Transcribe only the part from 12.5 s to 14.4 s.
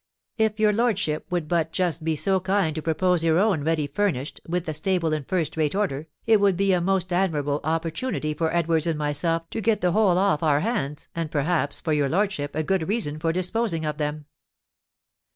a good reason for disposing of them."